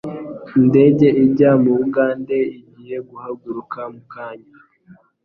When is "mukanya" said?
3.93-4.53